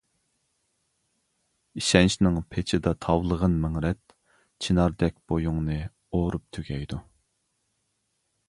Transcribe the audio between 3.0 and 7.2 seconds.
تاۋلىغىن مىڭ رەت، چىناردەك بويۇڭنى ئورۇپ تۈگەيدۇ.